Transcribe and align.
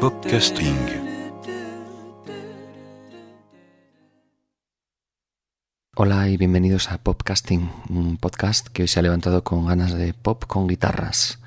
Podcasting. 0.00 0.78
Hola 5.94 6.30
y 6.30 6.38
bienvenidos 6.38 6.90
a 6.90 6.96
Popcasting, 6.96 7.70
un 7.90 8.16
podcast 8.16 8.68
que 8.68 8.80
hoy 8.80 8.88
se 8.88 8.98
ha 8.98 9.02
levantado 9.02 9.44
con 9.44 9.66
ganas 9.66 9.92
de 9.92 10.14
pop 10.14 10.44
con 10.46 10.68
guitarras. 10.68 11.38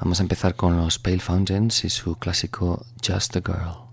Vamos 0.00 0.18
a 0.18 0.24
empezar 0.24 0.56
con 0.56 0.76
los 0.76 0.98
Pale 0.98 1.20
Fountains 1.20 1.84
y 1.84 1.90
su 1.90 2.16
clásico 2.16 2.84
Just 3.06 3.36
a 3.36 3.40
Girl. 3.40 3.91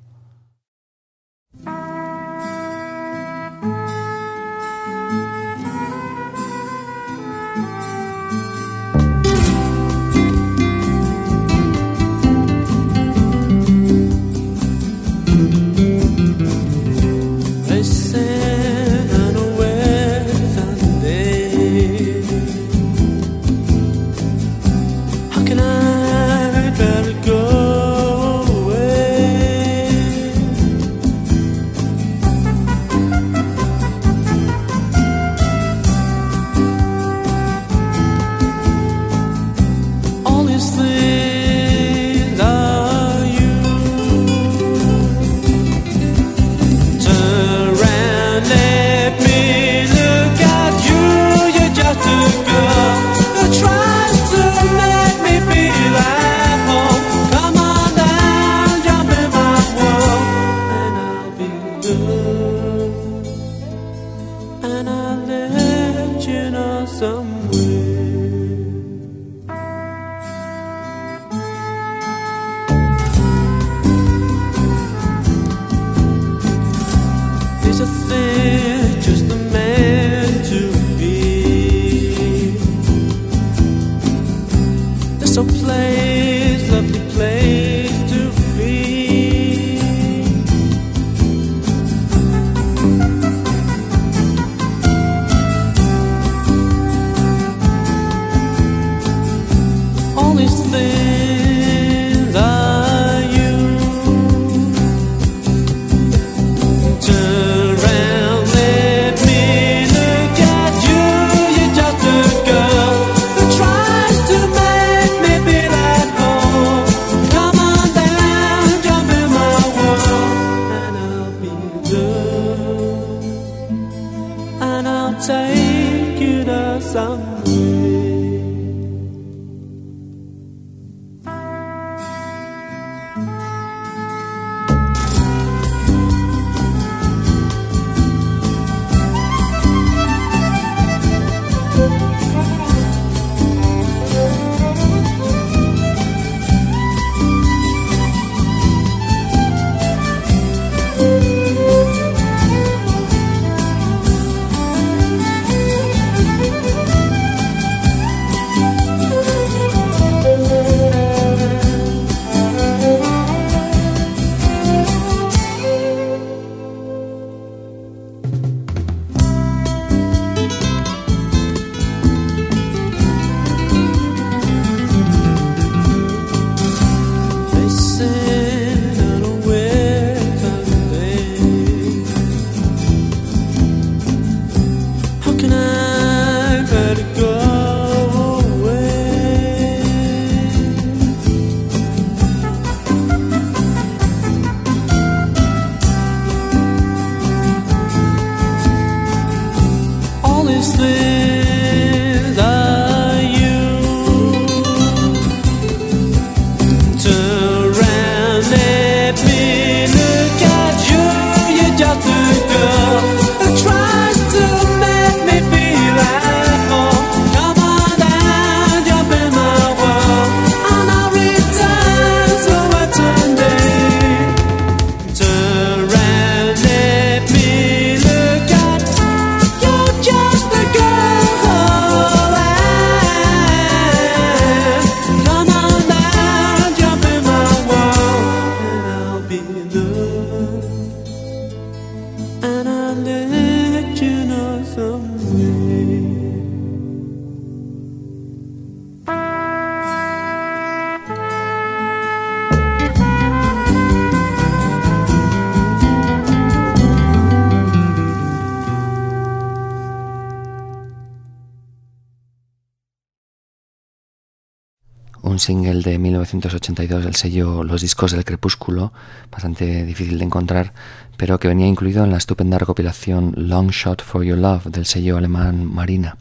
Un 265.39 265.41
single 265.41 265.81
de 265.81 265.97
1982 265.97 267.05
del 267.05 267.15
sello 267.15 267.63
Los 267.63 267.79
Discos 267.79 268.11
del 268.11 268.25
Crepúsculo, 268.25 268.91
bastante 269.31 269.85
difícil 269.85 270.19
de 270.19 270.25
encontrar, 270.25 270.73
pero 271.15 271.39
que 271.39 271.47
venía 271.47 271.65
incluido 271.65 272.03
en 272.03 272.11
la 272.11 272.17
estupenda 272.17 272.57
recopilación 272.57 273.31
Long 273.37 273.69
Shot 273.69 274.03
for 274.03 274.25
Your 274.25 274.37
Love 274.37 274.65
del 274.65 274.85
sello 274.85 275.15
alemán 275.15 275.63
Marina. 275.63 276.17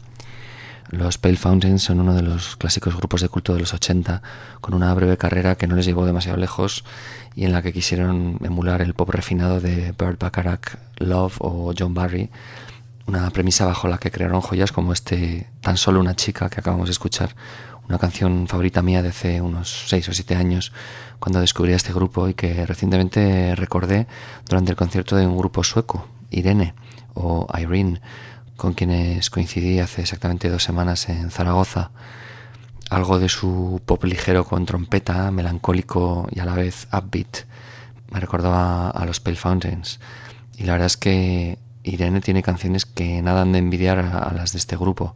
Los 0.89 1.17
Pale 1.17 1.35
Fountains 1.35 1.83
son 1.83 1.99
uno 1.99 2.13
de 2.13 2.21
los 2.21 2.55
clásicos 2.55 2.95
grupos 2.95 3.19
de 3.19 3.27
culto 3.27 3.53
de 3.53 3.59
los 3.59 3.73
80, 3.73 4.21
con 4.61 4.73
una 4.73 4.93
breve 4.93 5.17
carrera 5.17 5.55
que 5.55 5.67
no 5.67 5.75
les 5.75 5.85
llevó 5.85 6.05
demasiado 6.05 6.37
lejos 6.37 6.85
y 7.35 7.43
en 7.43 7.51
la 7.51 7.61
que 7.61 7.73
quisieron 7.73 8.37
emular 8.41 8.81
el 8.81 8.93
pop 8.93 9.09
refinado 9.09 9.59
de 9.59 9.93
Burt 9.97 10.17
Bacharach, 10.17 10.77
Love 10.95 11.35
o 11.39 11.73
John 11.77 11.93
Barry, 11.93 12.29
una 13.05 13.29
premisa 13.31 13.65
bajo 13.65 13.89
la 13.89 13.97
que 13.97 14.11
crearon 14.11 14.39
joyas 14.39 14.71
como 14.71 14.93
este 14.93 15.47
Tan 15.61 15.77
solo 15.77 15.99
una 15.99 16.15
chica 16.15 16.49
que 16.49 16.61
acabamos 16.61 16.87
de 16.87 16.93
escuchar, 16.93 17.35
una 17.89 17.97
canción 17.97 18.47
favorita 18.47 18.81
mía 18.83 19.01
de 19.01 19.09
hace 19.09 19.41
unos 19.41 19.85
6 19.87 20.09
o 20.09 20.13
7 20.13 20.35
años 20.35 20.71
cuando 21.19 21.41
descubrí 21.41 21.73
a 21.73 21.75
este 21.75 21.91
grupo 21.91 22.29
y 22.29 22.35
que 22.35 22.65
recientemente 22.65 23.55
recordé 23.55 24.07
durante 24.47 24.71
el 24.71 24.77
concierto 24.77 25.15
de 25.15 25.27
un 25.27 25.37
grupo 25.37 25.63
sueco, 25.63 26.07
Irene 26.29 26.75
o 27.15 27.47
Irene, 27.59 27.99
con 28.55 28.73
quienes 28.73 29.29
coincidí 29.29 29.79
hace 29.79 30.01
exactamente 30.01 30.49
dos 30.49 30.63
semanas 30.63 31.09
en 31.09 31.31
Zaragoza. 31.31 31.91
Algo 32.89 33.19
de 33.19 33.29
su 33.29 33.81
pop 33.85 34.03
ligero 34.03 34.45
con 34.45 34.65
trompeta, 34.65 35.31
melancólico 35.31 36.27
y 36.31 36.39
a 36.39 36.45
la 36.45 36.55
vez 36.55 36.87
upbeat, 36.93 37.45
me 38.11 38.19
recordaba 38.19 38.89
a 38.89 39.05
los 39.05 39.19
Pale 39.19 39.35
Fountains. 39.35 39.99
Y 40.57 40.63
la 40.63 40.73
verdad 40.73 40.87
es 40.87 40.97
que 40.97 41.57
Irene 41.83 42.21
tiene 42.21 42.43
canciones 42.43 42.85
que 42.85 43.21
nada 43.21 43.41
han 43.41 43.51
de 43.51 43.59
envidiar 43.59 43.99
a, 43.99 44.33
las 44.33 44.51
de 44.51 44.59
este 44.59 44.75
grupo. 44.75 45.15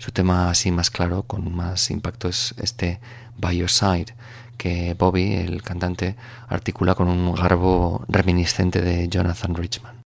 Su 0.00 0.12
tema 0.12 0.48
así 0.48 0.72
más 0.72 0.90
claro, 0.90 1.24
con 1.24 1.54
más 1.54 1.90
impacto, 1.90 2.26
es 2.26 2.54
este 2.56 3.00
By 3.36 3.58
Your 3.58 3.68
Side, 3.68 4.14
que 4.56 4.94
Bobby, 4.98 5.34
el 5.34 5.62
cantante, 5.62 6.16
articula 6.48 6.94
con 6.94 7.06
un 7.08 7.34
garbo 7.34 8.06
reminiscente 8.08 8.80
de 8.80 9.10
Jonathan 9.10 9.54
Richman. 9.54 10.00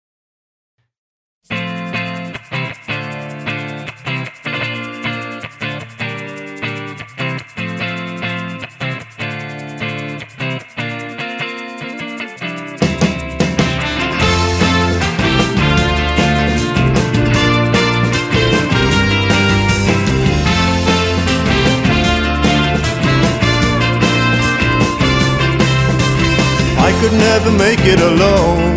Never 27.34 27.52
make 27.52 27.80
it 27.94 28.00
alone. 28.12 28.76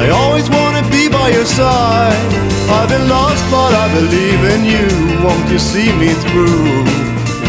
I 0.00 0.10
always 0.20 0.46
wanna 0.56 0.82
be 0.96 1.08
by 1.08 1.28
your 1.36 1.48
side. 1.60 2.28
I've 2.76 2.90
been 2.94 3.06
lost, 3.08 3.42
but 3.56 3.72
I 3.84 3.86
believe 3.98 4.40
in 4.54 4.60
you. 4.74 4.88
Won't 5.24 5.46
you 5.52 5.58
see 5.72 5.88
me 6.02 6.10
through? 6.24 6.68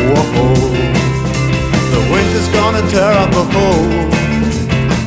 Whoa. 0.10 0.48
The 1.94 2.02
winter's 2.14 2.50
gonna 2.60 2.84
tear 2.94 3.14
up 3.24 3.34
a 3.44 3.46
hole 3.56 3.92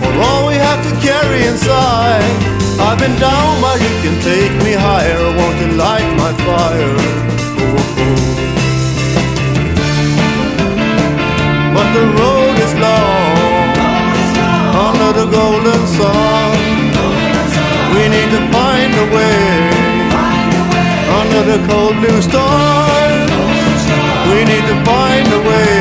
for 0.00 0.12
all 0.26 0.42
we 0.50 0.56
have 0.68 0.80
to 0.88 0.92
carry 1.08 1.40
inside. 1.50 2.28
I've 2.86 2.98
been 3.04 3.16
down, 3.28 3.50
but 3.64 3.76
you 3.84 3.92
can 4.04 4.16
take 4.30 4.54
me 4.66 4.72
higher. 4.88 5.22
Won't 5.38 5.56
you 5.62 5.70
light 5.84 6.10
my 6.22 6.32
fire? 6.46 6.96
Whoa. 7.58 8.12
But 11.76 11.88
the 11.96 12.04
road 12.20 12.56
is 12.66 12.74
long 12.86 13.11
golden 15.32 15.82
sun. 15.96 16.52
We 17.94 18.02
need 18.14 18.30
to 18.36 18.42
find 18.52 18.92
a 19.04 19.06
way 19.16 19.44
under 21.20 21.42
the 21.50 21.58
cold 21.68 21.96
blue 22.00 22.20
stars. 22.20 23.30
We 24.30 24.38
need 24.50 24.64
to 24.72 24.76
find 24.84 25.26
a 25.38 25.40
way. 25.50 25.80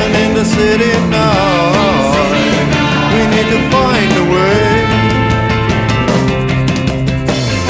And 0.00 0.10
in 0.24 0.30
the 0.40 0.46
city 0.56 0.92
now, 1.12 1.94
we 3.14 3.22
need 3.34 3.48
to 3.54 3.60
find 3.74 4.10
a 4.22 4.26
way. 4.34 4.64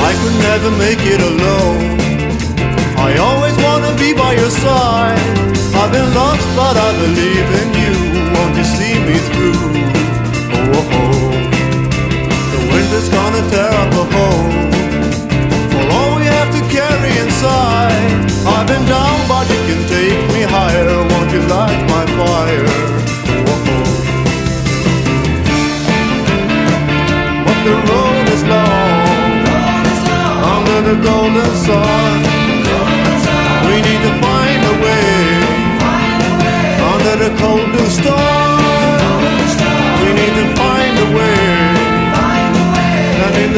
I 0.09 0.13
could 0.21 0.37
never 0.49 0.71
make 0.85 1.03
it 1.15 1.21
alone. 1.31 1.83
I 3.07 3.11
always 3.27 3.57
wanna 3.67 3.93
be 4.05 4.11
by 4.15 4.33
your 4.41 4.53
side. 4.65 5.19
I've 5.81 5.93
been 5.97 6.11
lost, 6.15 6.47
but 6.61 6.75
I 6.89 6.91
believe 7.05 7.49
in 7.61 7.69
you. 7.83 7.95
Won't 8.35 8.55
you 8.61 8.67
see 8.79 8.95
me 9.09 9.17
through? 9.29 9.94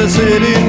And 0.08 0.44
in 0.44 0.66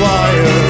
wire 0.00 0.67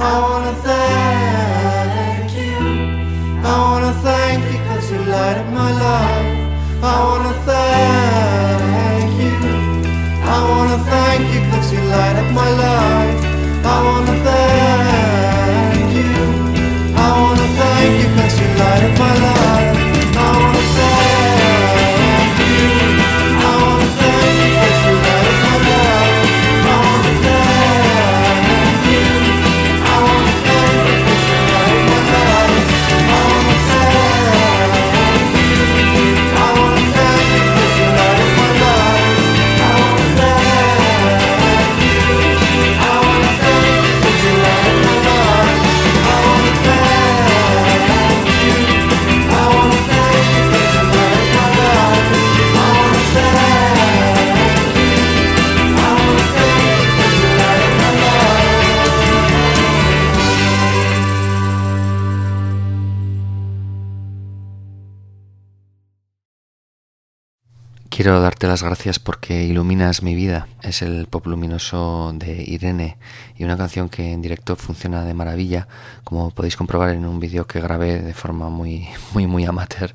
I 0.00 0.37
Quiero 67.98 68.20
darte 68.20 68.46
las 68.46 68.62
gracias 68.62 69.00
porque 69.00 69.42
iluminas 69.42 70.04
mi 70.04 70.14
vida. 70.14 70.46
Es 70.62 70.82
el 70.82 71.08
pop 71.08 71.26
luminoso 71.26 72.12
de 72.14 72.44
Irene 72.46 72.96
y 73.36 73.42
una 73.42 73.56
canción 73.56 73.88
que 73.88 74.12
en 74.12 74.22
directo 74.22 74.54
funciona 74.54 75.04
de 75.04 75.14
maravilla, 75.14 75.66
como 76.04 76.30
podéis 76.30 76.56
comprobar 76.56 76.90
en 76.90 77.04
un 77.04 77.18
vídeo 77.18 77.48
que 77.48 77.60
grabé 77.60 78.00
de 78.00 78.14
forma 78.14 78.50
muy, 78.50 78.86
muy, 79.14 79.26
muy 79.26 79.46
amateur 79.46 79.92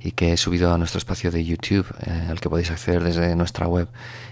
y 0.00 0.10
que 0.10 0.32
he 0.32 0.36
subido 0.36 0.74
a 0.74 0.78
nuestro 0.78 0.98
espacio 0.98 1.30
de 1.30 1.44
YouTube, 1.44 1.86
eh, 2.04 2.26
al 2.28 2.40
que 2.40 2.50
podéis 2.50 2.72
acceder 2.72 3.04
desde 3.04 3.36
nuestra 3.36 3.68
web 3.68 3.86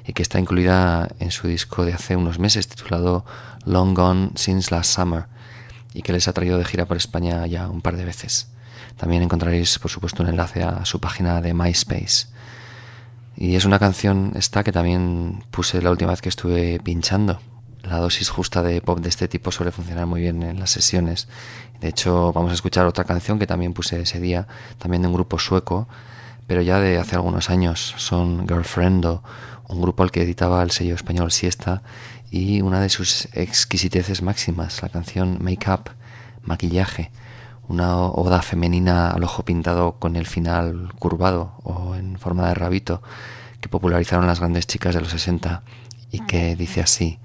y 0.04 0.14
que 0.14 0.22
está 0.22 0.40
incluida 0.40 1.08
en 1.20 1.30
su 1.30 1.46
disco 1.46 1.84
de 1.84 1.92
hace 1.92 2.16
unos 2.16 2.40
meses 2.40 2.66
titulado 2.66 3.24
Long 3.64 3.96
Gone 3.96 4.30
Since 4.34 4.74
Last 4.74 4.96
Summer 4.96 5.26
y 5.94 6.02
que 6.02 6.12
les 6.12 6.26
ha 6.26 6.32
traído 6.32 6.58
de 6.58 6.64
gira 6.64 6.86
por 6.86 6.96
España 6.96 7.46
ya 7.46 7.68
un 7.68 7.82
par 7.82 7.96
de 7.96 8.04
veces. 8.04 8.48
También 8.96 9.22
encontraréis, 9.22 9.78
por 9.78 9.92
supuesto, 9.92 10.24
un 10.24 10.28
enlace 10.28 10.64
a 10.64 10.84
su 10.84 10.98
página 10.98 11.40
de 11.40 11.54
MySpace. 11.54 12.32
Y 13.36 13.56
es 13.56 13.64
una 13.64 13.78
canción 13.78 14.32
esta 14.34 14.62
que 14.62 14.72
también 14.72 15.44
puse 15.50 15.80
la 15.80 15.90
última 15.90 16.10
vez 16.10 16.20
que 16.20 16.28
estuve 16.28 16.80
pinchando. 16.80 17.40
La 17.82 17.98
dosis 17.98 18.28
justa 18.28 18.62
de 18.62 18.80
pop 18.80 19.00
de 19.00 19.08
este 19.08 19.26
tipo 19.26 19.50
suele 19.50 19.72
funcionar 19.72 20.06
muy 20.06 20.20
bien 20.20 20.42
en 20.42 20.60
las 20.60 20.70
sesiones. 20.70 21.28
De 21.80 21.88
hecho, 21.88 22.32
vamos 22.32 22.52
a 22.52 22.54
escuchar 22.54 22.86
otra 22.86 23.04
canción 23.04 23.38
que 23.38 23.46
también 23.46 23.72
puse 23.72 24.00
ese 24.00 24.20
día, 24.20 24.46
también 24.78 25.02
de 25.02 25.08
un 25.08 25.14
grupo 25.14 25.38
sueco, 25.38 25.88
pero 26.46 26.62
ya 26.62 26.78
de 26.78 26.98
hace 26.98 27.16
algunos 27.16 27.50
años. 27.50 27.94
Son 27.96 28.46
Girlfriendo, 28.46 29.24
un 29.68 29.80
grupo 29.80 30.04
al 30.04 30.12
que 30.12 30.22
editaba 30.22 30.62
el 30.62 30.70
sello 30.70 30.94
español 30.94 31.32
Siesta, 31.32 31.82
y 32.30 32.60
una 32.60 32.80
de 32.80 32.88
sus 32.88 33.28
exquisiteces 33.32 34.22
máximas, 34.22 34.80
la 34.82 34.88
canción 34.88 35.38
Make 35.42 35.70
Up, 35.70 35.90
Maquillaje 36.44 37.10
una 37.68 37.96
oda 38.02 38.42
femenina 38.42 39.10
al 39.10 39.24
ojo 39.24 39.44
pintado 39.44 39.92
con 39.98 40.16
el 40.16 40.26
final 40.26 40.92
curvado 40.98 41.54
o 41.62 41.94
en 41.94 42.18
forma 42.18 42.48
de 42.48 42.54
rabito 42.54 43.02
que 43.60 43.68
popularizaron 43.68 44.26
las 44.26 44.40
grandes 44.40 44.66
chicas 44.66 44.94
de 44.94 45.00
los 45.00 45.10
60 45.10 45.62
y 46.10 46.20
que 46.26 46.56
dice 46.56 46.80
así, 46.80 47.18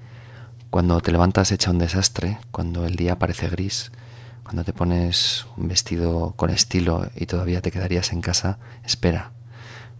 cuando 0.70 1.00
te 1.00 1.12
levantas 1.12 1.50
hecha 1.50 1.70
un 1.70 1.78
desastre, 1.78 2.38
cuando 2.50 2.84
el 2.84 2.96
día 2.96 3.18
parece 3.18 3.48
gris, 3.48 3.90
cuando 4.44 4.64
te 4.64 4.72
pones 4.72 5.46
un 5.56 5.68
vestido 5.68 6.32
con 6.36 6.50
estilo 6.50 7.10
y 7.14 7.26
todavía 7.26 7.60
te 7.60 7.70
quedarías 7.70 8.12
en 8.12 8.22
casa, 8.22 8.58
espera. 8.84 9.32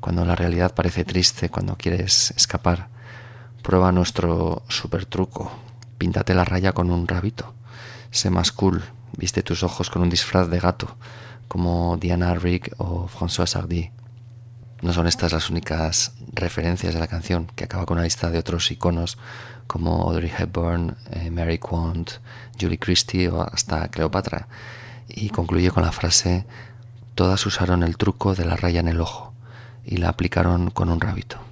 Cuando 0.00 0.24
la 0.24 0.36
realidad 0.36 0.74
parece 0.74 1.04
triste, 1.04 1.50
cuando 1.50 1.76
quieres 1.76 2.32
escapar, 2.36 2.88
prueba 3.62 3.92
nuestro 3.92 4.62
super 4.68 5.04
truco. 5.04 5.52
Píntate 5.98 6.34
la 6.34 6.44
raya 6.44 6.72
con 6.72 6.90
un 6.90 7.08
rabito. 7.08 7.52
Sé 8.10 8.30
más 8.30 8.52
cool, 8.52 8.84
Viste 9.18 9.42
tus 9.42 9.64
ojos 9.64 9.90
con 9.90 10.02
un 10.02 10.10
disfraz 10.10 10.48
de 10.48 10.60
gato, 10.60 10.96
como 11.48 11.96
Diana 11.96 12.34
Rigg 12.34 12.72
o 12.78 13.08
François 13.08 13.48
Sardy. 13.48 13.90
No 14.80 14.92
son 14.92 15.08
estas 15.08 15.32
las 15.32 15.50
únicas 15.50 16.12
referencias 16.34 16.94
de 16.94 17.00
la 17.00 17.08
canción, 17.08 17.48
que 17.56 17.64
acaba 17.64 17.84
con 17.84 17.96
una 17.96 18.04
lista 18.04 18.30
de 18.30 18.38
otros 18.38 18.70
iconos 18.70 19.18
como 19.66 20.02
Audrey 20.02 20.30
Hepburn, 20.38 20.96
eh, 21.10 21.32
Mary 21.32 21.58
Quant, 21.58 22.12
Julie 22.60 22.78
Christie 22.78 23.28
o 23.28 23.42
hasta 23.42 23.88
Cleopatra. 23.88 24.46
Y 25.08 25.30
concluye 25.30 25.72
con 25.72 25.82
la 25.82 25.90
frase, 25.90 26.46
todas 27.16 27.44
usaron 27.44 27.82
el 27.82 27.96
truco 27.96 28.36
de 28.36 28.44
la 28.44 28.54
raya 28.54 28.78
en 28.78 28.86
el 28.86 29.00
ojo 29.00 29.32
y 29.84 29.96
la 29.96 30.10
aplicaron 30.10 30.70
con 30.70 30.90
un 30.90 31.00
rabito. 31.00 31.47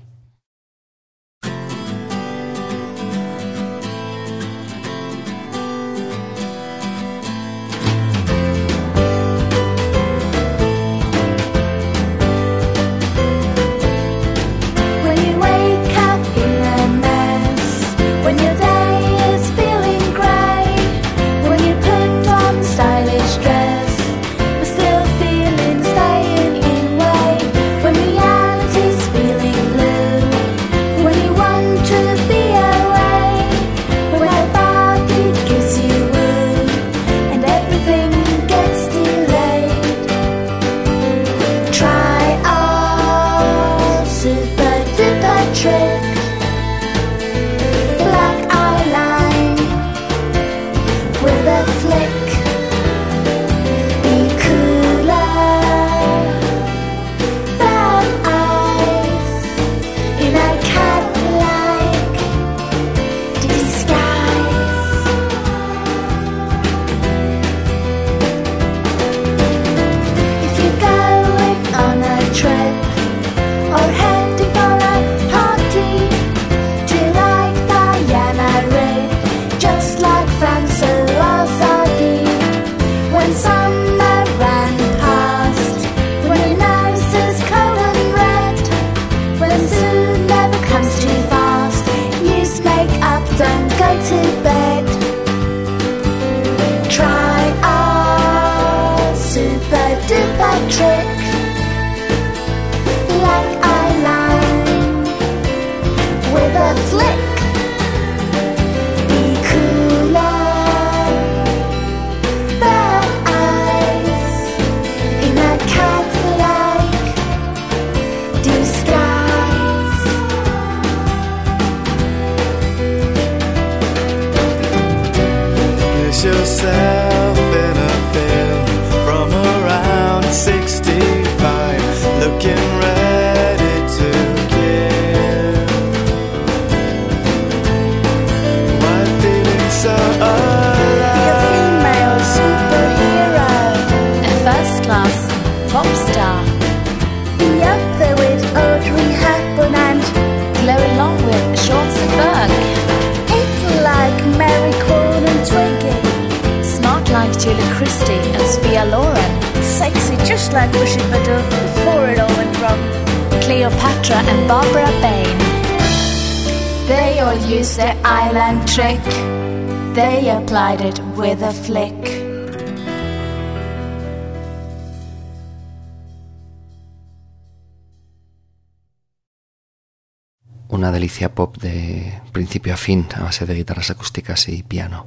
Una 180.68 180.90
delicia 180.90 181.36
pop 181.36 181.56
de 181.58 182.20
principio 182.32 182.74
a 182.74 182.76
fin 182.76 183.06
a 183.14 183.22
base 183.22 183.46
de 183.46 183.54
guitarras 183.54 183.90
acústicas 183.90 184.48
y 184.48 184.64
piano. 184.64 185.06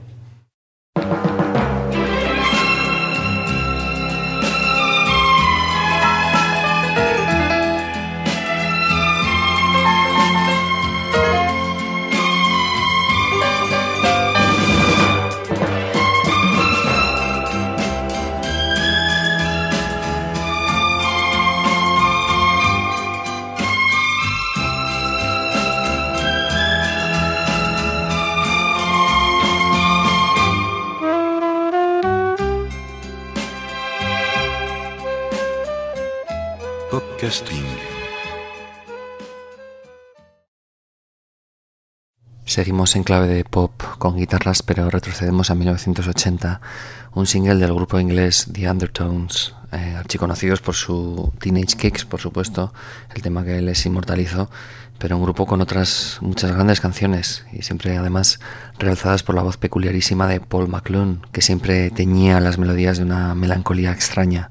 Podcasting. 37.30 37.64
Seguimos 42.46 42.96
en 42.96 43.04
clave 43.04 43.28
de 43.28 43.44
pop 43.44 43.72
con 44.00 44.18
guitarras, 44.18 44.64
pero 44.64 44.90
retrocedemos 44.90 45.52
a 45.52 45.56
1980, 45.56 46.60
un 47.14 47.28
single 47.28 47.58
del 47.58 47.76
grupo 47.76 48.00
inglés 48.00 48.48
The 48.52 48.72
Undertones, 48.72 49.54
eh, 49.72 49.94
archiconocidos 49.96 50.62
por 50.62 50.74
su 50.74 51.32
Teenage 51.40 51.78
Kicks, 51.78 52.06
por 52.06 52.20
supuesto, 52.20 52.74
el 53.14 53.22
tema 53.22 53.46
que 53.46 53.62
les 53.62 53.86
inmortalizó, 53.86 54.50
pero 54.98 55.16
un 55.16 55.22
grupo 55.22 55.46
con 55.46 55.62
otras 55.62 56.18
muchas 56.22 56.52
grandes 56.52 56.82
canciones 56.82 57.46
y 57.54 57.62
siempre 57.62 57.96
además 57.96 58.40
realzadas 58.80 59.22
por 59.22 59.36
la 59.36 59.44
voz 59.44 59.58
peculiarísima 59.58 60.26
de 60.26 60.40
Paul 60.40 60.68
McClune, 60.68 61.20
que 61.32 61.44
siempre 61.44 61.92
teñía 61.92 62.40
las 62.40 62.58
melodías 62.58 62.98
de 62.98 63.04
una 63.04 63.36
melancolía 63.36 63.92
extraña, 63.92 64.50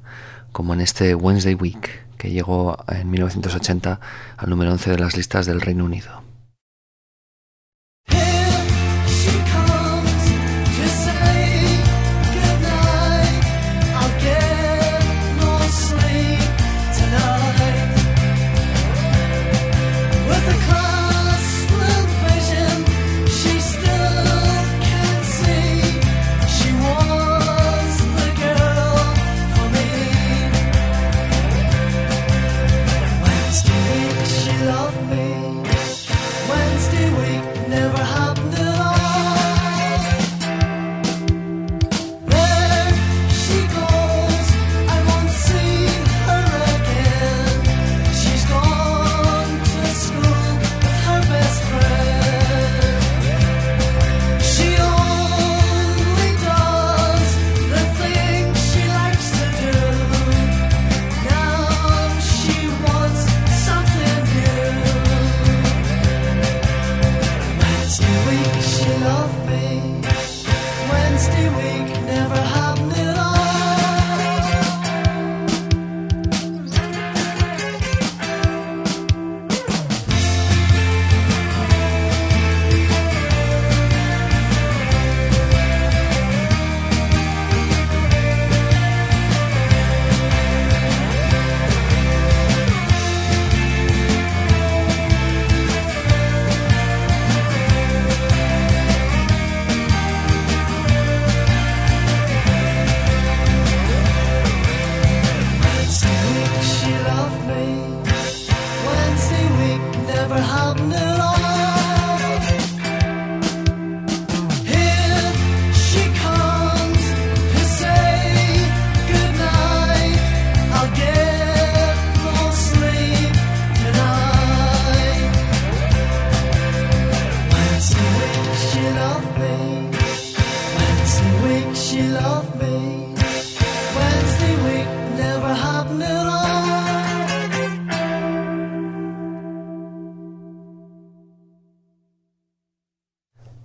como 0.52 0.74
en 0.74 0.80
este 0.80 1.16
Wednesday 1.16 1.54
Week, 1.54 2.07
que 2.18 2.30
llegó 2.30 2.76
en 2.88 3.10
1980 3.10 4.00
al 4.36 4.50
número 4.50 4.72
11 4.72 4.90
de 4.90 4.98
las 4.98 5.16
listas 5.16 5.46
del 5.46 5.60
Reino 5.60 5.84
Unido. 5.84 6.27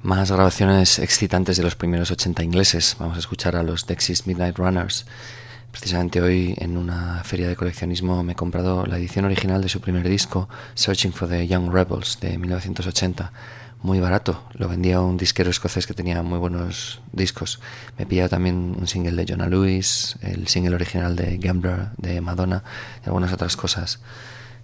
Más 0.04 0.30
grabaciones 0.30 1.00
excitantes 1.00 1.56
de 1.56 1.64
los 1.64 1.78
primeros 1.78 2.12
80 2.12 2.44
ingleses. 2.44 2.98
Vamos 3.00 3.16
a 3.16 3.20
escuchar 3.22 3.56
a 3.56 3.64
los 3.64 3.88
Dexys 3.88 4.28
Midnight 4.28 4.58
Runners. 4.58 5.06
Precisamente 5.72 6.22
hoy 6.22 6.56
en 6.58 6.76
una 6.76 7.24
feria 7.24 7.48
de 7.48 7.56
coleccionismo 7.56 8.22
me 8.22 8.34
he 8.34 8.36
comprado 8.36 8.86
la 8.86 8.98
edición 8.98 9.24
original 9.24 9.62
de 9.62 9.70
su 9.70 9.80
primer 9.80 10.06
disco, 10.10 10.50
Searching 10.74 11.14
for 11.14 11.30
the 11.30 11.48
Young 11.48 11.72
Rebels, 11.72 12.20
de 12.20 12.38
1980. 12.38 13.32
Muy 13.82 14.02
barato, 14.02 14.44
lo 14.56 14.68
vendía 14.68 15.00
un 15.00 15.16
disquero 15.16 15.50
escocés 15.50 15.88
que 15.88 15.94
tenía 15.94 16.22
muy 16.22 16.38
buenos 16.38 17.00
discos. 17.14 17.62
Me 17.98 18.04
he 18.04 18.06
pillado 18.06 18.28
también 18.28 18.76
un 18.78 18.88
single 18.88 19.16
de 19.16 19.32
Jonah 19.32 19.48
Lewis, 19.48 20.18
el 20.22 20.50
single 20.50 20.76
original 20.76 21.16
de 21.16 21.38
Gambler 21.38 21.92
de 21.96 22.20
Madonna 22.20 22.62
y 23.06 23.06
algunas 23.06 23.32
otras 23.32 23.56
cosas. 23.56 24.02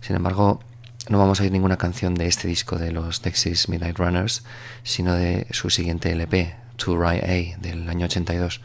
Sin 0.01 0.17
embargo, 0.17 0.59
no 1.09 1.17
vamos 1.17 1.39
a 1.39 1.43
oír 1.43 1.51
ninguna 1.51 1.77
canción 1.77 2.13
de 2.13 2.27
este 2.27 2.47
disco 2.47 2.77
de 2.77 2.91
los 2.91 3.21
Texas 3.21 3.67
Midnight 3.67 3.97
Runners, 3.97 4.43
sino 4.83 5.15
de 5.15 5.47
su 5.49 5.71
siguiente 5.71 6.11
LP, 6.11 6.55
To 6.77 6.95
Right 6.97 7.23
A, 7.23 7.59
del 7.59 7.89
año 7.89 8.05
82, 8.05 8.61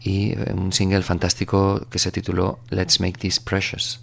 y 0.00 0.32
eh, 0.32 0.52
un 0.54 0.72
single 0.72 1.02
fantástico 1.02 1.84
que 1.90 1.98
se 1.98 2.12
tituló 2.12 2.60
Let's 2.70 3.00
Make 3.00 3.18
This 3.18 3.40
Precious. 3.40 4.00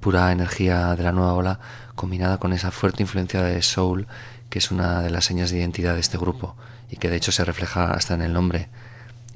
Pura 0.00 0.32
energía 0.32 0.96
de 0.96 1.02
la 1.02 1.12
nueva 1.12 1.34
ola 1.34 1.60
combinada 1.94 2.38
con 2.38 2.54
esa 2.54 2.70
fuerte 2.70 3.02
influencia 3.02 3.42
de 3.42 3.60
soul 3.60 4.06
que 4.48 4.58
es 4.58 4.70
una 4.70 5.02
de 5.02 5.10
las 5.10 5.26
señas 5.26 5.50
de 5.50 5.58
identidad 5.58 5.92
de 5.94 6.00
este 6.00 6.16
grupo 6.16 6.56
y 6.90 6.96
que 6.96 7.10
de 7.10 7.16
hecho 7.16 7.32
se 7.32 7.44
refleja 7.44 7.92
hasta 7.92 8.14
en 8.14 8.22
el 8.22 8.32
nombre. 8.32 8.70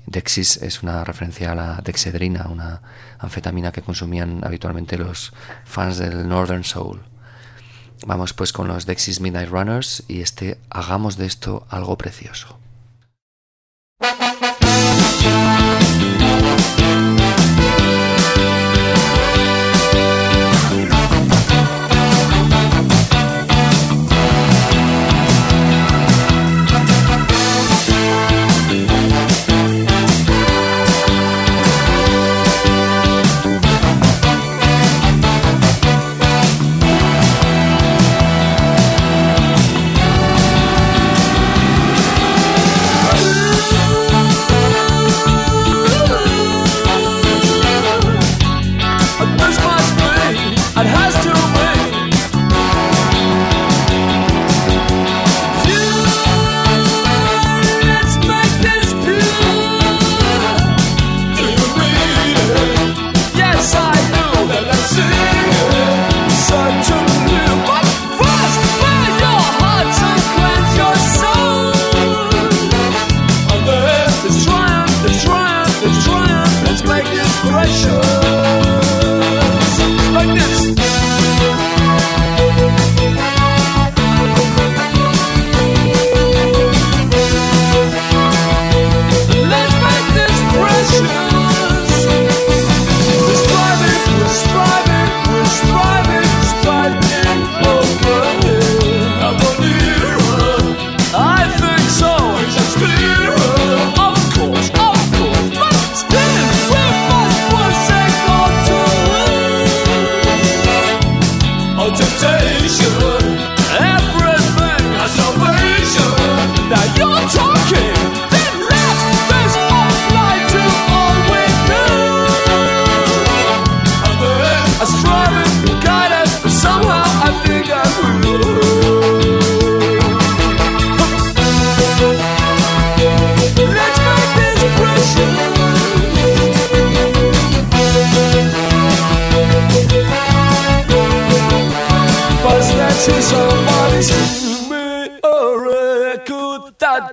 Dexis 0.06 0.56
es 0.56 0.82
una 0.82 1.04
referencia 1.04 1.52
a 1.52 1.54
la 1.54 1.80
dexedrina, 1.84 2.48
una 2.48 2.80
anfetamina 3.18 3.72
que 3.72 3.82
consumían 3.82 4.42
habitualmente 4.42 4.96
los 4.96 5.34
fans 5.64 5.98
del 5.98 6.26
Northern 6.26 6.64
Soul. 6.64 7.11
Vamos 8.06 8.32
pues 8.32 8.52
con 8.52 8.68
los 8.68 8.86
Dexys 8.86 9.20
Midnight 9.20 9.48
Runners 9.48 10.02
y 10.08 10.20
este 10.22 10.58
hagamos 10.70 11.16
de 11.16 11.26
esto 11.26 11.66
algo 11.68 11.96
precioso. 11.96 12.58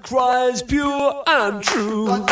Cries 0.03 0.61
pure 0.63 1.23
and 1.27 1.63
true. 1.63 2.25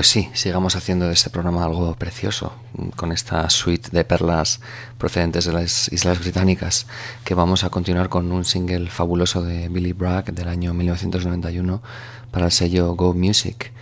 Pues 0.00 0.08
sí, 0.08 0.30
sigamos 0.32 0.76
haciendo 0.76 1.08
de 1.08 1.12
este 1.12 1.28
programa 1.28 1.62
algo 1.62 1.94
precioso, 1.94 2.54
con 2.96 3.12
esta 3.12 3.50
suite 3.50 3.90
de 3.92 4.02
perlas 4.02 4.62
procedentes 4.96 5.44
de 5.44 5.52
las 5.52 5.92
Islas 5.92 6.20
Británicas, 6.20 6.86
que 7.22 7.34
vamos 7.34 7.64
a 7.64 7.68
continuar 7.68 8.08
con 8.08 8.32
un 8.32 8.46
single 8.46 8.88
fabuloso 8.88 9.42
de 9.42 9.68
Billy 9.68 9.92
Bragg 9.92 10.32
del 10.32 10.48
año 10.48 10.72
1991 10.72 11.82
para 12.30 12.46
el 12.46 12.50
sello 12.50 12.94
Go 12.94 13.12
Music, 13.12 13.74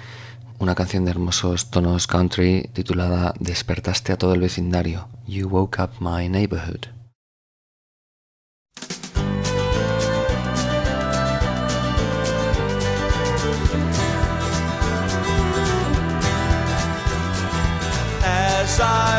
una 0.59 0.75
canción 0.75 1.05
de 1.05 1.13
hermosos 1.13 1.71
tonos 1.71 2.09
country 2.09 2.69
titulada 2.73 3.33
Despertaste 3.39 4.13
a 4.13 4.19
todo 4.19 4.35
el 4.35 4.41
vecindario, 4.41 5.07
You 5.29 5.49
Woke 5.49 5.79
Up 5.81 5.91
My 6.01 6.29
Neighborhood. 6.29 6.98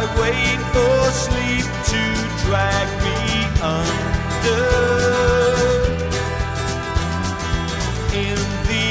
I 0.01 0.05
wait 0.21 0.61
for 0.71 1.11
sleep 1.11 1.67
to 1.91 2.01
drag 2.45 2.87
me 3.03 3.19
under. 3.59 4.63
In 8.15 8.39
the 8.71 8.89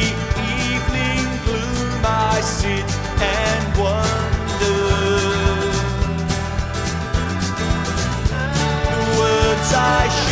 evening 0.69 1.25
gloom, 1.47 2.05
I 2.05 2.43
sit 2.43 2.85
and 3.25 3.65
wonder. 3.81 4.85
The 8.85 9.01
words 9.19 9.73
I 9.73 10.28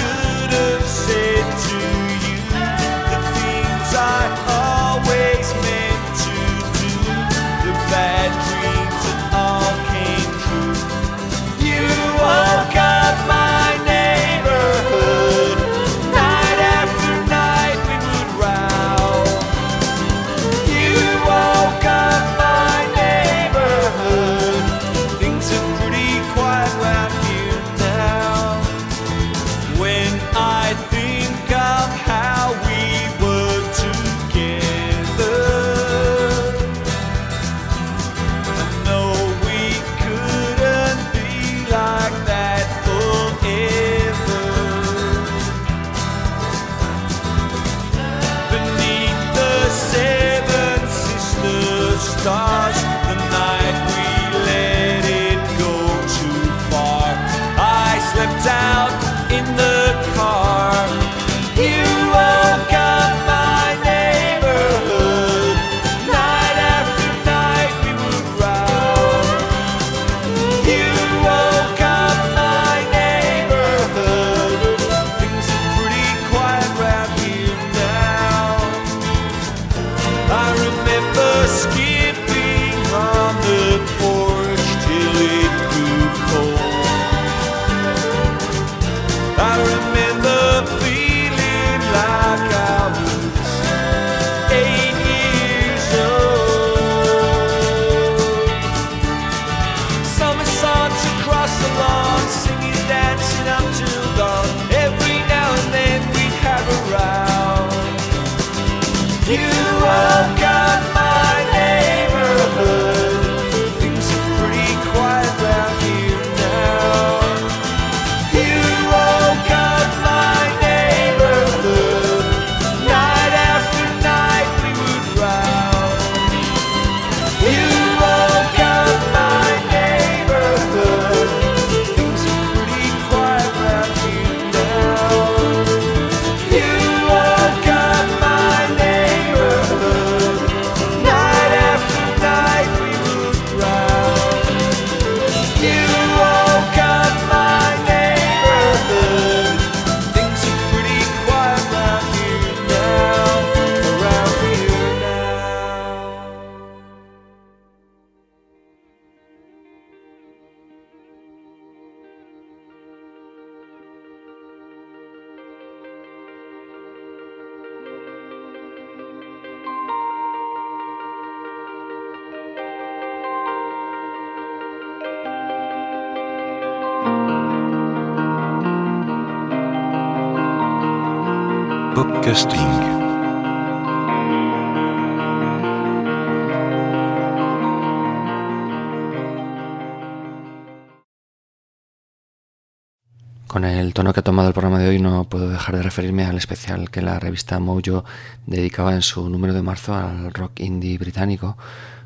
tono 193.96 194.12
que 194.12 194.20
ha 194.20 194.22
tomado 194.22 194.48
el 194.48 194.52
programa 194.52 194.78
de 194.78 194.90
hoy 194.90 194.98
no 194.98 195.24
puedo 195.24 195.48
dejar 195.48 195.74
de 195.74 195.82
referirme 195.82 196.26
al 196.26 196.36
especial 196.36 196.90
que 196.90 197.00
la 197.00 197.18
revista 197.18 197.58
Mojo 197.60 198.04
dedicaba 198.44 198.92
en 198.92 199.00
su 199.00 199.30
número 199.30 199.54
de 199.54 199.62
marzo 199.62 199.94
al 199.94 200.34
rock 200.34 200.60
indie 200.60 200.98
británico 200.98 201.56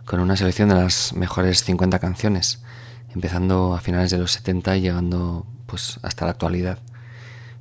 con 0.05 0.21
una 0.21 0.37
selección 0.37 0.69
de 0.69 0.77
las 0.77 1.13
mejores 1.15 1.65
50 1.65 1.99
canciones, 1.99 2.63
empezando 3.13 3.75
a 3.75 3.81
finales 3.81 4.13
de 4.13 4.19
los 4.19 4.31
70 4.31 4.77
y 4.77 4.83
llegando 4.83 5.45
pues 5.67 5.99
hasta 6.03 6.27
la 6.27 6.31
actualidad. 6.31 6.79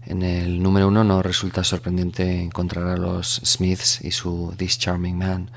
En 0.05 0.21
el 0.21 0.61
número 0.61 0.89
uno 0.89 1.03
no 1.03 1.23
resulta 1.23 1.63
sorprendente 1.63 2.43
encontrar 2.43 2.85
a 2.85 2.97
los 2.97 3.41
Smiths 3.43 3.99
y 4.01 4.11
su 4.11 4.53
This 4.57 4.77
Charming 4.77 5.17
Man, 5.17 5.49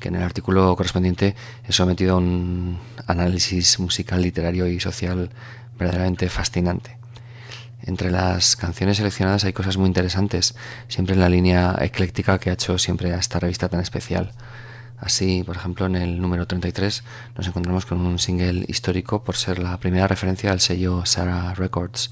que 0.00 0.08
en 0.08 0.16
el 0.16 0.22
artículo 0.22 0.76
correspondiente 0.76 1.34
he 1.66 1.72
sometido 1.72 2.16
a 2.16 2.18
un 2.18 2.78
análisis 3.06 3.80
musical, 3.80 4.20
literario 4.20 4.66
y 4.66 4.80
social 4.80 5.30
verdaderamente 5.78 6.28
fascinante. 6.28 6.97
Entre 7.82 8.10
las 8.10 8.56
canciones 8.56 8.96
seleccionadas 8.96 9.44
hay 9.44 9.52
cosas 9.52 9.76
muy 9.76 9.86
interesantes, 9.86 10.54
siempre 10.88 11.14
en 11.14 11.20
la 11.20 11.28
línea 11.28 11.76
ecléctica 11.80 12.38
que 12.38 12.50
ha 12.50 12.54
hecho 12.54 12.78
siempre 12.78 13.12
a 13.14 13.18
esta 13.18 13.38
revista 13.38 13.68
tan 13.68 13.80
especial. 13.80 14.32
Así, 14.98 15.44
por 15.44 15.56
ejemplo, 15.56 15.86
en 15.86 15.94
el 15.94 16.20
número 16.20 16.46
33 16.46 17.04
nos 17.36 17.46
encontramos 17.46 17.86
con 17.86 18.00
un 18.00 18.18
single 18.18 18.64
histórico 18.66 19.22
por 19.22 19.36
ser 19.36 19.60
la 19.60 19.78
primera 19.78 20.08
referencia 20.08 20.50
al 20.50 20.60
sello 20.60 21.06
Sarah 21.06 21.54
Records, 21.54 22.10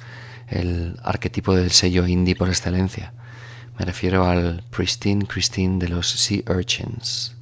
el 0.48 0.98
arquetipo 1.02 1.54
del 1.54 1.72
sello 1.72 2.06
indie 2.06 2.36
por 2.36 2.48
excelencia. 2.48 3.12
Me 3.78 3.84
refiero 3.84 4.24
al 4.26 4.62
Pristine 4.70 5.26
Christine 5.26 5.78
de 5.78 5.88
los 5.88 6.08
Sea 6.08 6.42
Urchins. 6.48 7.36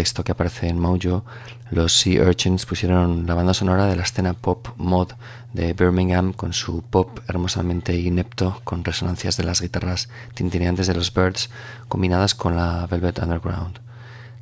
Texto 0.00 0.24
que 0.24 0.32
aparece 0.32 0.66
en 0.66 0.78
Mojo, 0.78 1.26
los 1.70 1.92
Sea 1.92 2.24
Urchins 2.24 2.64
pusieron 2.64 3.26
la 3.26 3.34
banda 3.34 3.52
sonora 3.52 3.84
de 3.84 3.96
la 3.96 4.04
escena 4.04 4.32
pop 4.32 4.68
mod 4.78 5.08
de 5.52 5.74
Birmingham 5.74 6.32
con 6.32 6.54
su 6.54 6.80
pop 6.80 7.18
hermosamente 7.28 7.94
inepto 7.94 8.62
con 8.64 8.82
resonancias 8.82 9.36
de 9.36 9.44
las 9.44 9.60
guitarras 9.60 10.08
tintineantes 10.32 10.86
de 10.86 10.94
los 10.94 11.12
Birds 11.12 11.50
combinadas 11.86 12.34
con 12.34 12.56
la 12.56 12.86
Velvet 12.86 13.18
Underground. 13.18 13.78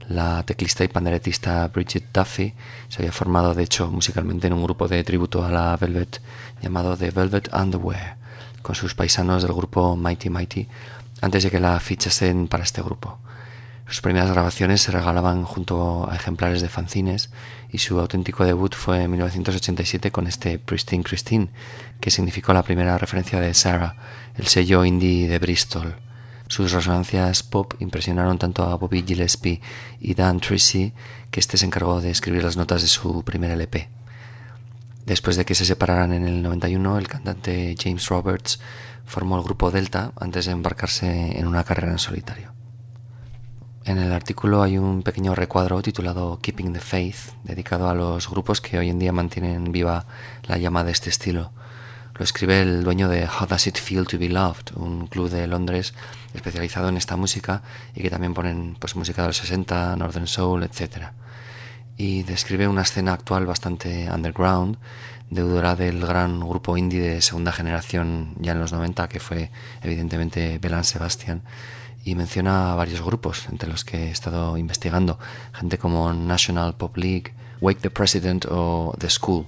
La 0.08 0.44
teclista 0.44 0.84
y 0.84 0.88
panderetista 0.88 1.66
Bridget 1.66 2.04
Duffy 2.14 2.54
se 2.88 3.02
había 3.02 3.10
formado 3.10 3.52
de 3.52 3.64
hecho 3.64 3.90
musicalmente 3.90 4.46
en 4.46 4.52
un 4.52 4.62
grupo 4.62 4.86
de 4.86 5.02
tributo 5.02 5.44
a 5.44 5.50
la 5.50 5.76
Velvet 5.76 6.22
llamado 6.62 6.96
The 6.96 7.10
Velvet 7.10 7.52
Underwear 7.52 8.16
con 8.62 8.76
sus 8.76 8.94
paisanos 8.94 9.42
del 9.42 9.54
grupo 9.54 9.96
Mighty 9.96 10.30
Mighty 10.30 10.68
antes 11.20 11.42
de 11.42 11.50
que 11.50 11.58
la 11.58 11.80
fichasen 11.80 12.46
para 12.46 12.62
este 12.62 12.80
grupo. 12.80 13.18
Sus 13.88 14.02
primeras 14.02 14.30
grabaciones 14.30 14.82
se 14.82 14.92
regalaban 14.92 15.44
junto 15.44 16.10
a 16.10 16.14
ejemplares 16.14 16.60
de 16.60 16.68
fanzines 16.68 17.30
y 17.72 17.78
su 17.78 17.98
auténtico 17.98 18.44
debut 18.44 18.74
fue 18.74 19.02
en 19.02 19.10
1987 19.12 20.12
con 20.12 20.26
este 20.26 20.58
Pristine 20.58 21.02
Christine, 21.02 21.48
que 21.98 22.10
significó 22.10 22.52
la 22.52 22.62
primera 22.62 22.98
referencia 22.98 23.40
de 23.40 23.54
Sarah, 23.54 23.96
el 24.36 24.46
sello 24.46 24.84
indie 24.84 25.26
de 25.26 25.38
Bristol. 25.38 25.96
Sus 26.48 26.70
resonancias 26.72 27.42
pop 27.42 27.74
impresionaron 27.78 28.38
tanto 28.38 28.62
a 28.64 28.74
Bobby 28.74 29.04
Gillespie 29.06 29.62
y 30.00 30.12
Dan 30.12 30.40
Tracy 30.40 30.92
que 31.30 31.40
este 31.40 31.56
se 31.56 31.64
encargó 31.64 32.02
de 32.02 32.10
escribir 32.10 32.44
las 32.44 32.58
notas 32.58 32.82
de 32.82 32.88
su 32.88 33.22
primer 33.22 33.52
LP. 33.52 33.88
Después 35.06 35.36
de 35.36 35.46
que 35.46 35.54
se 35.54 35.64
separaran 35.64 36.12
en 36.12 36.26
el 36.26 36.42
91, 36.42 36.98
el 36.98 37.08
cantante 37.08 37.74
James 37.82 38.06
Roberts 38.08 38.60
formó 39.06 39.38
el 39.38 39.44
grupo 39.44 39.70
Delta 39.70 40.12
antes 40.20 40.44
de 40.44 40.52
embarcarse 40.52 41.38
en 41.38 41.46
una 41.46 41.64
carrera 41.64 41.92
en 41.92 41.98
solitario. 41.98 42.57
En 43.88 43.96
el 43.96 44.12
artículo 44.12 44.62
hay 44.62 44.76
un 44.76 45.02
pequeño 45.02 45.34
recuadro 45.34 45.80
titulado 45.80 46.40
Keeping 46.42 46.74
the 46.74 46.78
Faith, 46.78 47.32
dedicado 47.42 47.88
a 47.88 47.94
los 47.94 48.28
grupos 48.28 48.60
que 48.60 48.78
hoy 48.78 48.90
en 48.90 48.98
día 48.98 49.12
mantienen 49.12 49.72
viva 49.72 50.04
la 50.42 50.58
llama 50.58 50.84
de 50.84 50.92
este 50.92 51.08
estilo. 51.08 51.52
Lo 52.14 52.22
escribe 52.22 52.60
el 52.60 52.84
dueño 52.84 53.08
de 53.08 53.24
How 53.24 53.46
Does 53.48 53.66
It 53.66 53.78
Feel 53.78 54.06
to 54.06 54.18
Be 54.18 54.28
Loved, 54.28 54.76
un 54.76 55.06
club 55.06 55.30
de 55.30 55.46
Londres 55.46 55.94
especializado 56.34 56.90
en 56.90 56.98
esta 56.98 57.16
música 57.16 57.62
y 57.94 58.02
que 58.02 58.10
también 58.10 58.34
ponen 58.34 58.76
pues, 58.78 58.94
música 58.94 59.22
de 59.22 59.28
los 59.28 59.38
60, 59.38 59.96
Northern 59.96 60.26
Soul, 60.26 60.64
etc. 60.64 61.12
Y 61.96 62.24
describe 62.24 62.68
una 62.68 62.82
escena 62.82 63.14
actual 63.14 63.46
bastante 63.46 64.10
underground, 64.12 64.76
deudora 65.30 65.76
del 65.76 66.04
gran 66.04 66.40
grupo 66.40 66.76
indie 66.76 67.00
de 67.00 67.22
segunda 67.22 67.52
generación 67.52 68.34
ya 68.38 68.52
en 68.52 68.60
los 68.60 68.70
90, 68.70 69.08
que 69.08 69.18
fue 69.18 69.50
evidentemente 69.82 70.58
Belan 70.58 70.84
Sebastian, 70.84 71.42
y 72.04 72.14
menciona 72.14 72.74
varios 72.74 73.02
grupos 73.02 73.46
entre 73.50 73.68
los 73.68 73.84
que 73.84 74.06
he 74.06 74.10
estado 74.10 74.56
investigando, 74.56 75.18
gente 75.52 75.78
como 75.78 76.12
National 76.12 76.74
Pop 76.74 76.96
League, 76.96 77.34
Wake 77.60 77.80
the 77.80 77.90
President 77.90 78.46
o 78.48 78.94
The 78.98 79.10
School. 79.10 79.46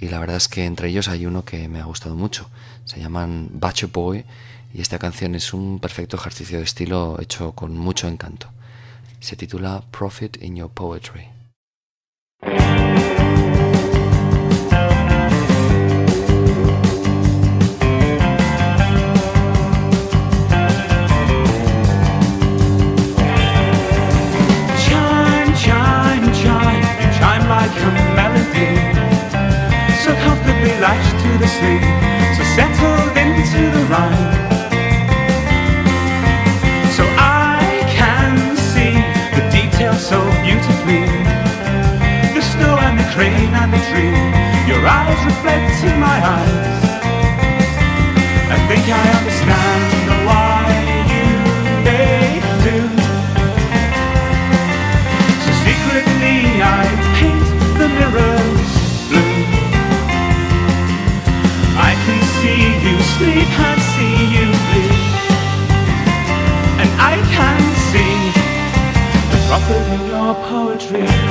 Y 0.00 0.08
la 0.08 0.18
verdad 0.18 0.36
es 0.36 0.48
que 0.48 0.64
entre 0.64 0.88
ellos 0.88 1.08
hay 1.08 1.26
uno 1.26 1.44
que 1.44 1.68
me 1.68 1.80
ha 1.80 1.84
gustado 1.84 2.14
mucho. 2.14 2.48
Se 2.84 3.00
llaman 3.00 3.50
Butcher 3.52 3.88
Boy 3.88 4.24
y 4.74 4.80
esta 4.80 4.98
canción 4.98 5.34
es 5.34 5.52
un 5.52 5.78
perfecto 5.78 6.16
ejercicio 6.16 6.58
de 6.58 6.64
estilo 6.64 7.18
hecho 7.20 7.52
con 7.52 7.76
mucho 7.76 8.08
encanto. 8.08 8.48
Se 9.20 9.36
titula 9.36 9.84
Profit 9.90 10.42
in 10.42 10.56
Your 10.56 10.70
Poetry. 10.70 11.28
The 31.42 31.48
sleeve, 31.48 31.82
so 32.36 32.42
settled 32.54 33.16
into 33.18 33.62
the 33.74 33.82
rhyme. 33.90 34.30
So 36.96 37.02
I 37.18 37.82
can 37.98 38.54
see 38.70 38.94
the 39.34 39.42
details 39.50 40.06
so 40.06 40.20
beautifully. 40.46 41.02
The 42.36 42.42
snow 42.52 42.78
and 42.86 42.96
the 42.96 43.08
crane 43.14 43.52
and 43.60 43.72
the 43.74 43.82
tree, 43.90 44.14
your 44.70 44.86
eyes 44.86 45.20
reflect 45.30 45.82
in 45.82 45.98
my 45.98 46.18
eyes. 46.36 46.84
I 48.54 48.58
think 48.68 48.84
I 48.86 49.02
understand 49.18 49.91
your 70.90 71.21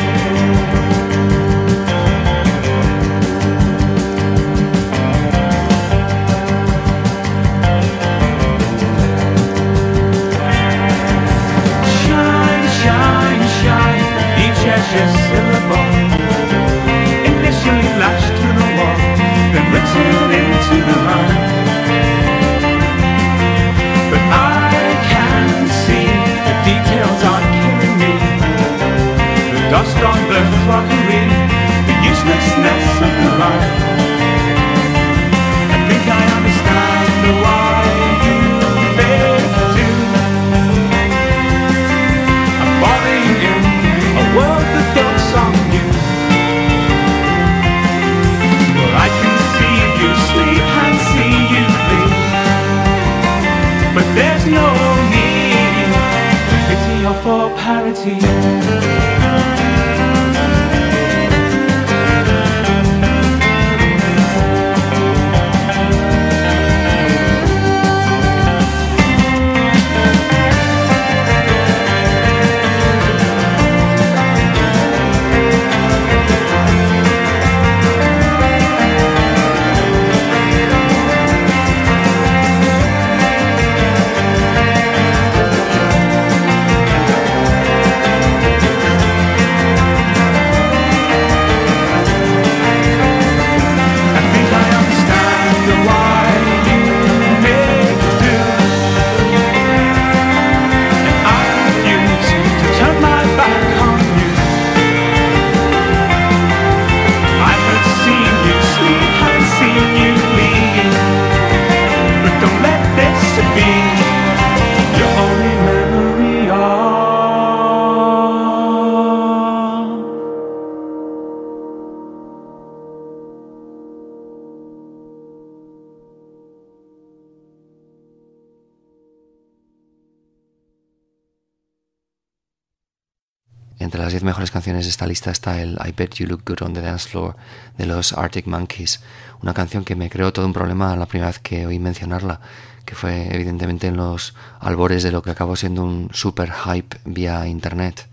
las 134.54 134.64
10 134.64 134.74
mejores 134.74 134.84
canciones 134.84 134.86
de 134.86 134.90
esta 134.90 135.08
lista 135.08 135.32
está 135.32 135.62
el 135.62 135.78
I 135.86 135.94
Bet 135.96 136.16
You 136.16 136.28
Look 136.28 136.44
Good 136.46 136.62
on 136.64 136.74
the 136.74 136.82
Dance 136.82 137.08
Floor 137.10 137.36
de 137.78 137.86
los 137.86 138.14
Arctic 138.14 138.48
Monkeys, 138.48 139.00
una 139.42 139.54
canción 139.54 139.84
que 139.86 139.96
me 139.96 140.10
creó 140.10 140.32
todo 140.34 140.46
un 140.46 140.54
problema 140.54 140.96
la 140.96 141.06
primera 141.06 141.28
vez 141.28 141.40
que 141.40 141.66
oí 141.66 141.80
mencionarla, 141.80 142.42
que 142.86 142.96
fue 142.96 143.34
evidentemente 143.34 143.88
en 143.88 143.96
los 143.96 144.34
albores 144.60 145.04
de 145.04 145.12
lo 145.12 145.22
que 145.22 145.32
acabó 145.32 145.56
siendo 145.56 145.84
un 145.84 146.10
super 146.14 146.52
hype 146.52 146.98
vía 147.06 147.48
internet. 147.48 148.08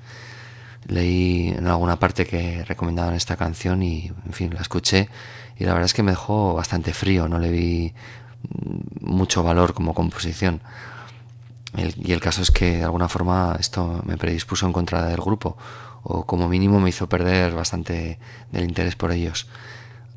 Leí 0.86 1.48
en 1.56 1.66
alguna 1.66 1.96
parte 1.98 2.24
que 2.24 2.64
recomendaban 2.64 3.14
esta 3.14 3.36
canción 3.36 3.82
y, 3.82 4.12
en 4.24 4.32
fin, 4.32 4.54
la 4.54 4.60
escuché 4.60 5.08
y 5.58 5.64
la 5.64 5.72
verdad 5.72 5.86
es 5.86 5.92
que 5.94 6.02
me 6.04 6.12
dejó 6.12 6.54
bastante 6.54 6.92
frío, 6.94 7.28
no 7.28 7.38
le 7.38 7.50
vi 7.50 7.92
mucho 9.00 9.42
valor 9.42 9.74
como 9.74 9.92
composición. 9.92 10.60
El- 11.76 11.94
y 11.98 12.12
el 12.12 12.20
caso 12.20 12.40
es 12.42 12.50
que 12.50 12.78
de 12.78 12.84
alguna 12.84 13.08
forma 13.08 13.56
esto 13.60 14.02
me 14.06 14.16
predispuso 14.16 14.64
en 14.66 14.72
contra 14.72 15.02
del 15.06 15.20
grupo, 15.20 15.58
o 16.08 16.24
como 16.24 16.48
mínimo 16.48 16.80
me 16.80 16.88
hizo 16.88 17.08
perder 17.08 17.52
bastante 17.52 18.18
del 18.50 18.64
interés 18.64 18.96
por 18.96 19.12
ellos. 19.12 19.46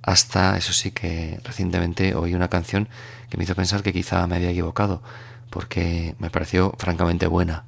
Hasta, 0.01 0.57
eso 0.57 0.71
sí, 0.71 0.91
que 0.91 1.39
recientemente 1.43 2.15
oí 2.15 2.33
una 2.33 2.47
canción 2.47 2.87
que 3.29 3.37
me 3.37 3.43
hizo 3.43 3.55
pensar 3.55 3.83
que 3.83 3.93
quizá 3.93 4.25
me 4.25 4.37
había 4.37 4.49
equivocado, 4.51 5.03
porque 5.49 6.15
me 6.17 6.29
pareció 6.29 6.73
francamente 6.79 7.27
buena. 7.27 7.65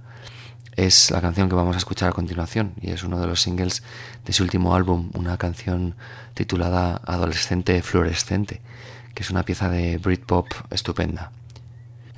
Es 0.76 1.12
la 1.12 1.22
canción 1.22 1.50
que 1.50 1.56
vamos 1.56 1.76
a 1.76 1.80
escuchar 1.80 2.10
a 2.10 2.14
continuación 2.14 2.74
y 2.82 2.92
es 2.92 3.04
uno 3.04 3.20
de 3.20 3.28
los 3.28 3.42
singles 3.42 3.84
de 4.26 4.34
su 4.34 4.42
último 4.42 4.74
álbum, 4.74 5.12
una 5.14 5.38
canción 5.38 5.96
titulada 6.34 7.02
Adolescente 7.06 7.84
Fluorescente, 7.84 8.62
que 9.14 9.22
es 9.22 9.30
una 9.30 9.44
pieza 9.44 9.70
de 9.70 9.98
Britpop 9.98 10.48
estupenda. 10.72 11.32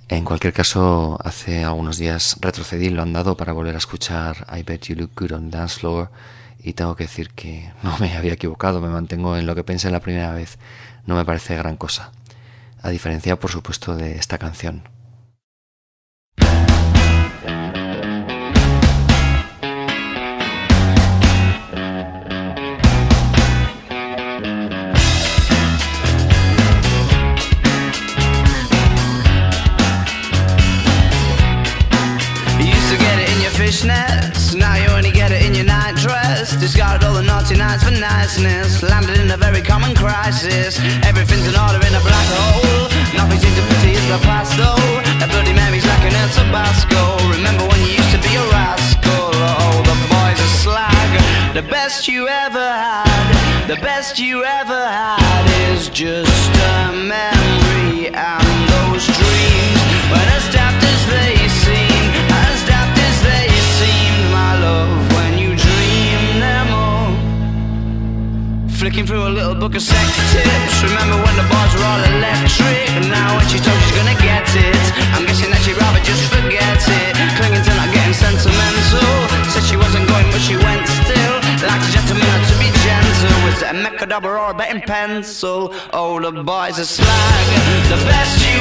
En 0.08 0.24
cualquier 0.24 0.54
caso, 0.54 1.18
hace 1.24 1.64
algunos 1.64 1.98
días 1.98 2.38
retrocedí 2.40 2.90
lo 2.90 3.02
andado 3.02 3.36
para 3.36 3.54
volver 3.54 3.74
a 3.74 3.80
escuchar 3.80 4.46
I 4.56 4.62
Bet 4.62 4.84
You 4.88 4.96
Look 4.96 5.12
Good 5.16 5.32
on 5.32 5.50
Dance 5.50 5.80
Floor 5.80 6.12
y 6.60 6.74
tengo 6.74 6.96
que 6.96 7.06
decir 7.06 7.32
que 7.32 7.72
no 7.84 7.98
me 7.98 8.16
había 8.16 8.34
equivocado, 8.34 8.82
me 8.82 8.90
mantengo 8.90 9.36
en 9.36 9.48
lo 9.48 9.56
que 9.56 9.64
pensé 9.64 9.90
la 9.90 10.02
primera 10.02 10.32
vez, 10.32 10.60
no 11.08 11.16
me 11.16 11.26
parece 11.26 11.56
gran 11.56 11.76
cosa. 11.78 12.12
a 12.84 12.90
diferencia, 12.90 13.40
por 13.40 13.50
supuesto, 13.50 13.96
de 13.96 14.18
esta 14.18 14.38
canción. 14.38 14.84
Fishnets, 33.66 34.54
now 34.54 34.76
you 34.76 34.88
only 34.94 35.12
get 35.12 35.32
it 35.32 35.42
in 35.42 35.56
your 35.56 35.66
night 35.66 35.96
dress. 35.98 36.56
Discarded 36.56 37.04
all 37.04 37.16
the 37.16 37.24
naughty 37.24 37.58
nights 37.58 37.84
for 37.84 37.90
niceness, 37.90 38.84
landed 38.84 39.18
in 39.18 39.32
a 39.32 39.38
very 39.38 39.62
common 39.62 39.96
crisis. 39.96 40.78
Everything's 41.02 41.48
in 41.50 41.58
order 41.58 41.82
in 41.82 41.94
a 41.98 42.04
black 42.06 42.30
hole. 42.38 42.86
Nothing 43.18 43.40
seems 43.42 43.58
to 43.58 43.66
pity 43.74 43.98
is 43.98 44.06
the 44.14 44.22
past 44.22 44.54
though. 44.62 44.78
That 45.18 45.30
bloody 45.34 45.54
memory's 45.58 45.88
like 45.90 46.06
an 46.06 46.14
El 46.14 46.30
Tabasco. 46.30 47.02
Remember 47.34 47.66
when 47.66 47.82
you 47.82 47.98
used 47.98 48.14
to 48.14 48.22
be 48.22 48.38
a 48.38 48.46
rascal? 48.54 49.34
Oh, 49.34 49.82
the 49.82 49.98
boys 50.14 50.38
are 50.46 50.54
slag. 50.62 51.10
The 51.58 51.66
best 51.66 52.08
you 52.08 52.28
ever 52.28 52.70
had, 52.86 53.66
the 53.66 53.82
best 53.82 54.20
you 54.20 54.46
ever 54.46 54.82
had 54.86 55.46
is 55.74 55.90
just 55.90 56.54
a 56.78 56.94
memory 56.94 58.14
and 58.14 58.58
those 58.78 59.10
dreams. 59.18 59.82
When 60.14 60.28
as 60.38 60.46
Flicking 68.86 69.08
through 69.08 69.26
a 69.26 69.34
little 69.34 69.56
book 69.56 69.74
of 69.74 69.82
sex 69.82 70.14
tips. 70.30 70.84
Remember 70.86 71.18
when 71.26 71.36
the 71.42 71.48
bars 71.50 71.74
were 71.74 71.82
all 71.90 72.06
electric? 72.06 72.86
And 72.94 73.10
now 73.10 73.34
when 73.34 73.48
she 73.50 73.58
told 73.58 73.74
she's 73.82 73.98
gonna 73.98 74.14
get 74.22 74.46
it, 74.54 74.86
I'm 75.18 75.26
guessing 75.26 75.50
that 75.50 75.58
she'd 75.66 75.74
rather 75.74 75.98
just 76.06 76.22
forget 76.30 76.78
it. 76.78 77.18
Clinging 77.34 77.66
to 77.66 77.74
not 77.82 77.90
getting 77.90 78.14
sentimental. 78.14 79.10
Said 79.50 79.66
she 79.66 79.74
wasn't 79.74 80.06
going, 80.06 80.30
but 80.30 80.38
she 80.38 80.54
went 80.54 80.86
still. 80.86 81.36
Like 81.66 81.82
a 81.82 81.90
gentleman 81.90 82.30
had 82.30 82.46
to 82.46 82.56
be 82.62 82.70
gentle. 82.86 83.34
Was 83.42 83.58
it 83.66 83.74
a 83.74 83.78
mechadabra 83.82 84.38
or 84.38 84.52
a 84.52 84.54
betting 84.54 84.86
pencil? 84.86 85.74
Oh, 85.90 86.22
the 86.22 86.30
boys 86.46 86.78
are 86.78 86.86
slag. 86.86 87.46
The 87.90 87.98
best 88.06 88.38
you 88.46 88.55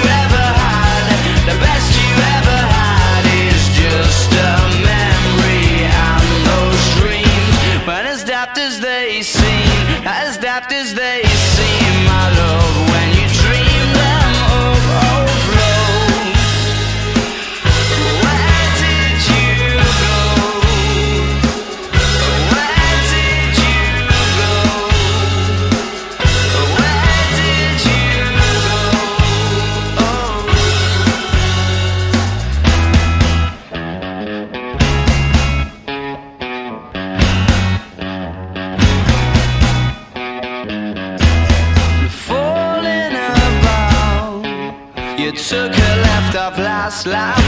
slide. 47.05 47.44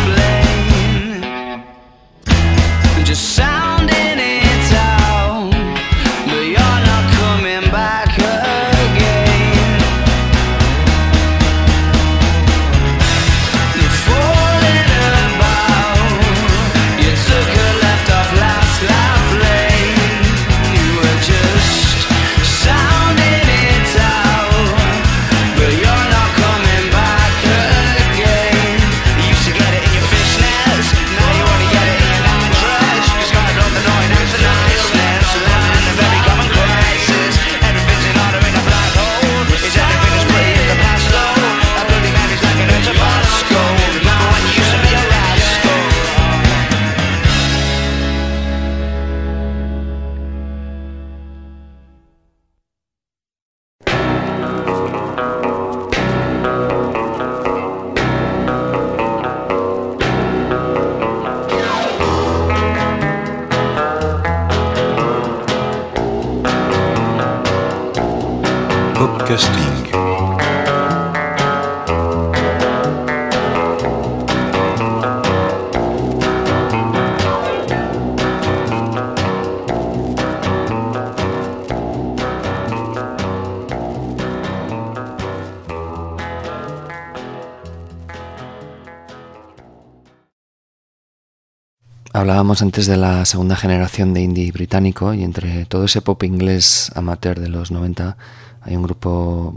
Hablábamos 92.27 92.61
antes 92.61 92.89
de 92.89 92.97
la 92.97 93.24
segunda 93.24 93.55
generación 93.55 94.12
de 94.12 94.20
indie 94.20 94.51
británico 94.51 95.14
y 95.14 95.22
entre 95.22 95.64
todo 95.64 95.85
ese 95.85 96.03
pop 96.03 96.24
inglés 96.24 96.91
amateur 96.97 97.39
de 97.39 97.49
los 97.49 97.70
90 97.70 98.16
hay 98.62 98.74
un 98.74 98.83
grupo 98.83 99.55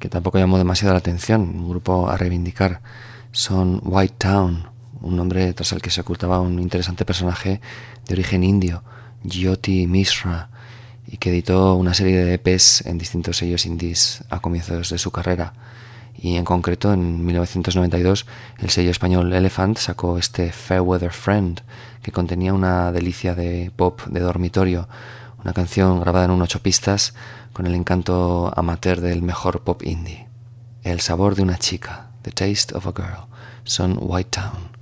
que 0.00 0.08
tampoco 0.08 0.38
llamó 0.38 0.56
demasiado 0.56 0.94
la 0.94 1.00
atención, 1.00 1.42
un 1.42 1.68
grupo 1.68 2.08
a 2.08 2.16
reivindicar. 2.16 2.80
Son 3.32 3.82
White 3.84 4.14
Town, 4.16 4.66
un 5.02 5.14
nombre 5.14 5.52
tras 5.52 5.72
el 5.72 5.82
que 5.82 5.90
se 5.90 6.00
ocultaba 6.00 6.40
un 6.40 6.58
interesante 6.58 7.04
personaje 7.04 7.60
de 8.08 8.14
origen 8.14 8.44
indio, 8.44 8.82
Jyoti 9.22 9.86
Mishra, 9.86 10.48
y 11.06 11.18
que 11.18 11.28
editó 11.28 11.74
una 11.74 11.92
serie 11.92 12.24
de 12.24 12.40
EPs 12.42 12.86
en 12.86 12.96
distintos 12.96 13.36
sellos 13.36 13.66
indies 13.66 14.24
a 14.30 14.40
comienzos 14.40 14.88
de 14.88 14.96
su 14.96 15.10
carrera. 15.10 15.52
Y 16.18 16.36
en 16.36 16.44
concreto, 16.44 16.92
en 16.92 17.24
1992, 17.24 18.26
el 18.58 18.70
sello 18.70 18.90
español 18.90 19.32
Elephant 19.32 19.78
sacó 19.78 20.18
este 20.18 20.52
Fairweather 20.52 21.12
Friend, 21.12 21.60
que 22.02 22.12
contenía 22.12 22.54
una 22.54 22.90
delicia 22.92 23.34
de 23.34 23.70
pop 23.74 24.00
de 24.06 24.20
dormitorio, 24.20 24.88
una 25.42 25.52
canción 25.52 26.00
grabada 26.00 26.24
en 26.24 26.30
un 26.30 26.42
ocho 26.42 26.60
pistas 26.60 27.14
con 27.52 27.66
el 27.66 27.74
encanto 27.74 28.52
amateur 28.56 29.00
del 29.00 29.22
mejor 29.22 29.62
pop 29.62 29.82
indie. 29.82 30.26
El 30.82 31.00
sabor 31.00 31.34
de 31.34 31.42
una 31.42 31.58
chica, 31.58 32.10
The 32.22 32.32
Taste 32.32 32.76
of 32.76 32.86
a 32.86 32.92
Girl, 32.92 33.26
son 33.64 33.98
White 34.00 34.30
Town. 34.30 34.75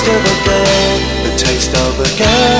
Taste 0.00 0.14
of 0.14 0.24
a 0.24 0.44
girl, 0.46 0.98
the 1.24 1.36
taste 1.36 1.76
of 1.76 2.00
a 2.00 2.08
girl, 2.16 2.59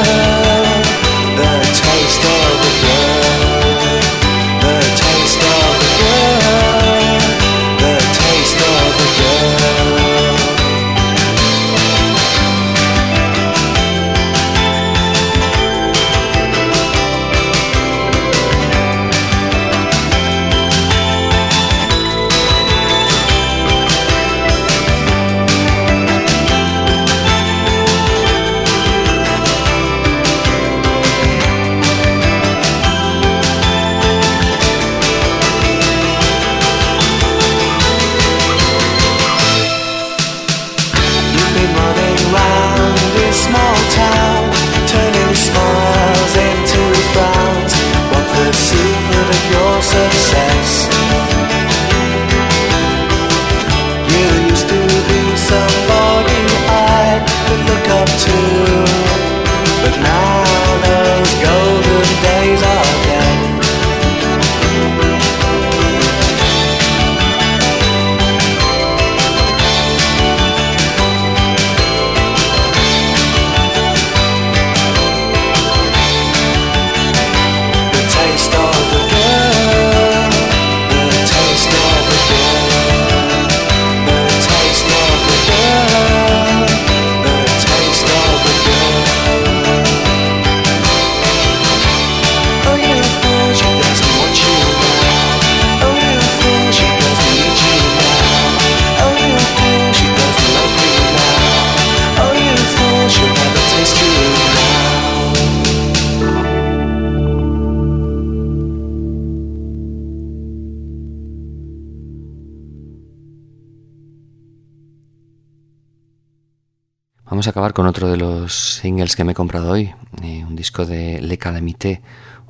Vamos 117.41 117.47
a 117.47 117.53
acabar 117.53 117.73
con 117.73 117.87
otro 117.87 118.11
de 118.11 118.19
los 118.19 118.53
singles 118.83 119.17
que 119.17 119.25
me 119.25 119.33
he 119.33 119.35
comprado 119.35 119.71
hoy, 119.71 119.95
eh, 120.23 120.45
un 120.47 120.55
disco 120.55 120.85
de 120.85 121.23
Le 121.23 121.39
Calamité, 121.39 122.03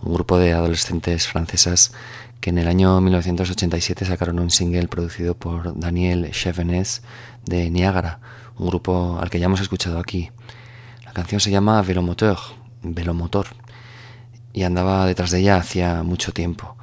un 0.02 0.12
grupo 0.12 0.36
de 0.36 0.52
adolescentes 0.52 1.28
francesas 1.28 1.92
que 2.40 2.50
en 2.50 2.58
el 2.58 2.66
año 2.66 3.00
1987 3.00 4.04
sacaron 4.04 4.40
un 4.40 4.50
single 4.50 4.88
producido 4.88 5.36
por 5.36 5.78
Daniel 5.78 6.32
Chevenez 6.32 7.02
de 7.44 7.70
Niagara, 7.70 8.18
un 8.58 8.66
grupo 8.66 9.20
al 9.22 9.30
que 9.30 9.38
ya 9.38 9.46
hemos 9.46 9.60
escuchado 9.60 10.00
aquí. 10.00 10.32
La 11.04 11.12
canción 11.12 11.40
se 11.40 11.52
llama 11.52 11.80
Velomoteur, 11.82 12.38
Velomotor, 12.82 13.46
y 14.52 14.64
andaba 14.64 15.06
detrás 15.06 15.30
de 15.30 15.38
ella 15.38 15.58
hacía 15.58 16.02
mucho 16.02 16.32
tiempo. 16.32 16.76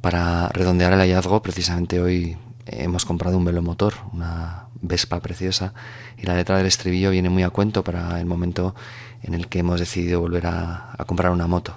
Para 0.00 0.48
redondear 0.48 0.94
el 0.94 1.00
hallazgo, 1.00 1.42
precisamente 1.42 2.00
hoy 2.00 2.38
hemos 2.66 3.04
comprado 3.04 3.36
un 3.36 3.44
velomotor, 3.44 3.94
una 4.12 4.66
Vespa 4.80 5.20
preciosa, 5.20 5.72
y 6.18 6.26
la 6.26 6.34
letra 6.34 6.56
del 6.58 6.66
estribillo 6.66 7.10
viene 7.10 7.30
muy 7.30 7.42
a 7.42 7.50
cuento 7.50 7.84
para 7.84 8.20
el 8.20 8.26
momento 8.26 8.74
en 9.22 9.34
el 9.34 9.48
que 9.48 9.60
hemos 9.60 9.80
decidido 9.80 10.20
volver 10.20 10.46
a, 10.46 10.94
comprar 11.06 11.32
una 11.32 11.46
moto. 11.46 11.76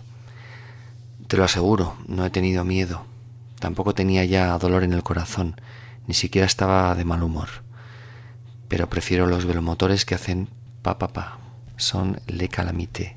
Te 1.27 1.38
lo 1.38 1.43
aseguro, 1.43 1.95
no 2.07 2.25
he 2.25 2.29
tenido 2.29 2.63
miedo, 2.63 3.05
tampoco 3.59 3.93
tenía 3.93 4.23
ya 4.25 4.57
dolor 4.57 4.83
en 4.83 4.93
el 4.93 5.03
corazón, 5.03 5.59
ni 6.07 6.13
siquiera 6.13 6.45
estaba 6.45 6.93
de 6.95 7.05
mal 7.05 7.23
humor. 7.23 7.49
Pero 8.67 8.89
prefiero 8.89 9.27
los 9.27 9.45
velomotores 9.45 10.05
que 10.05 10.15
hacen 10.15 10.49
pa 10.81 10.97
pa 10.97 11.09
pa, 11.09 11.39
son 11.77 12.19
le 12.27 12.49
calamité. 12.49 13.16